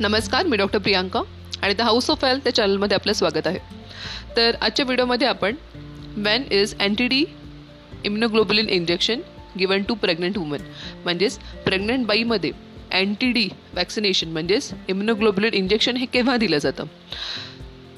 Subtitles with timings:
[0.00, 1.20] नमस्कार मी डॉक्टर प्रियांका
[1.62, 3.58] आणि the house of health त्या चॅनलमध्ये आपलं स्वागत आहे.
[4.36, 5.54] तर आजच्या व्हिडिओमध्ये आपण
[6.16, 7.24] when is anti D
[8.04, 9.20] immunoglobulin injection
[9.58, 10.58] given to pregnant woman
[11.04, 12.50] म्हणजेच प्रेग्नंट बाईमध्ये
[12.92, 16.84] अँटी डी वॅक्सिनेशन म्हणजेच इम्युनोग्लोबुलिन इंजेक्शन हे केव्हा दिलं जातं?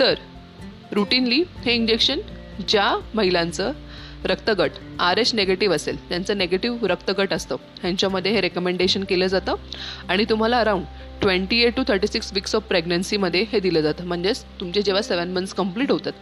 [0.01, 0.15] तर
[0.93, 2.21] रुटीनली हे इंजेक्शन
[2.69, 3.73] ज्या महिलांचं
[4.27, 4.71] रक्तगट
[5.01, 6.09] आर एच नेगेटिव्ह असेल.
[6.09, 7.57] त्यांचं नेगेटिव्ह रक्तगट असतं.
[7.81, 9.55] ह्यांच्यामध्ये हे रेकमेंडेशन केलं जातं.
[10.09, 10.85] आणि तुम्हाला around
[11.21, 14.05] twenty eight to thirty six weeks of प्रेग्नन्सीमध्ये हे दिलं जातं.
[14.05, 16.13] म्हणजेच तुमचे जेव्हा सेवन मंथ्स कंप्लीट होतात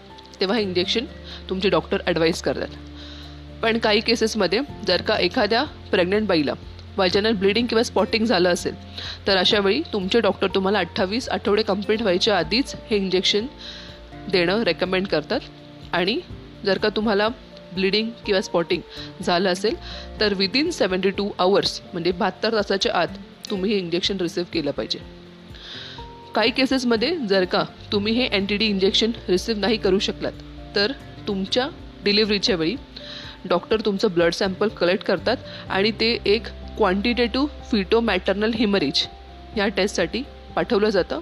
[0.41, 1.05] तेव्हा हे इंजेक्शन
[1.49, 2.77] तुमचे डॉक्टर ॲडवाईस करतात.
[3.63, 6.53] पण काही केसेसमध्ये जर का एखाद्या प्रेग्नंट बाईला
[6.97, 8.75] वायजनल ब्लिडिंग किंवा स्पॉटिंग झालं असेल
[9.27, 13.47] तर अशावेळी तुमचे डॉक्टर तुम्हाला अठ्ठावीस आठवडे कंप्लीट व्हायच्या आधीच हे इंजेक्शन
[14.33, 15.41] देणं रेकमेंड करतात.
[15.93, 16.19] आणि
[16.65, 17.29] जर का तुम्हाला
[17.75, 18.81] ब्लिडिंग किंवा स्पॉटिंग
[19.23, 19.75] झालं असेल
[20.21, 23.09] तर विदिन सेवन्टी टू आवर्स म्हणजे बहात्तर तासाच्या आत
[23.51, 24.99] तुम्ही हे इंजेक्शन रिसिव्ह केलं पाहिजे.
[26.35, 30.33] काही केसेसमध्ये जर का तुम्ही हे अँटी डी इंजेक्शन रिसिव्ह नाही करू शकलात
[30.75, 30.93] तर
[31.29, 31.69] तुमच्या
[32.05, 32.75] डिलिव्हरीच्या वेळी
[33.49, 35.37] डॉक्टर तुमचं ब्लड सॅम्पल कलेक्ट करतात
[35.71, 39.07] आणि ते एक क्वांटिटेटिव्ह फिटो मॅटर्नल हिमरेज
[39.57, 40.23] या टेस्टसाठी
[40.57, 41.21] पाठवलं जातं.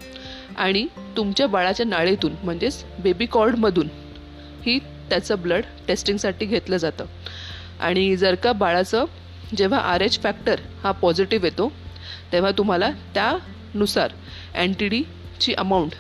[0.57, 3.89] आणि तुमच्या बाळाच्या नाळेतून म्हणजेच बेबी कॉर्डमधून
[4.67, 4.79] ही
[5.11, 7.05] त्याचं ब्लड टेस्टिंगसाठी घेतलं जातं.
[7.81, 9.05] आणि जर का बाळाचं
[9.57, 11.73] जेव्हा आर एच फॅक्टर हा पॉझिटिव्ह येतो
[12.33, 14.13] तेव्हा तुम्हाला त्यानुसार
[14.55, 15.93] अँटी डीची अमाऊंट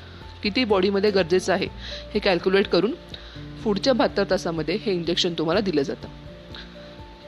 [0.43, 1.67] किती बॉडीमध्ये गरजेचं आहे
[2.15, 2.95] हे कॅल्क्युलेट करून
[3.65, 6.09] पुढच्या बहात्तर तासामध्ये हे इंजेक्शन तुम्हाला दिलं जातं.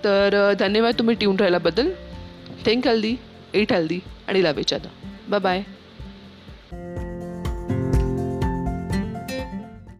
[0.04, 1.90] तर धन्यवाद तुम्ही ट्यून राहिल्याबद्दल.
[2.66, 3.14] थँक हेल्दी
[3.54, 4.78] एट हेल्दी आणि लावेच्या
[5.28, 5.62] बाय बाय